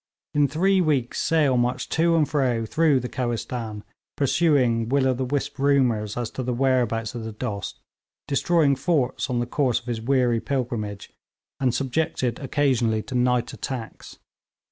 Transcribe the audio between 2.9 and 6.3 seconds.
the Kohistan, pursuing will o' the wisp rumours